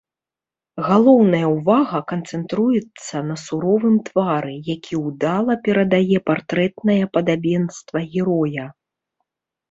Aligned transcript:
Галоўная 0.85 1.47
ўвага 1.55 1.99
канцэнтруецца 2.11 3.15
на 3.27 3.35
суровым 3.41 3.99
твары, 4.07 4.55
які 4.75 4.93
ўдала 5.09 5.57
перадае 5.67 6.17
партрэтнае 6.31 6.97
падабенства 7.19 7.97
героя. 8.17 8.65